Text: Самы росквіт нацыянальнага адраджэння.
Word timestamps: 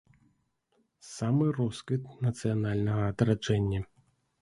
Самы 1.09 1.51
росквіт 1.59 2.09
нацыянальнага 2.29 3.01
адраджэння. 3.15 3.89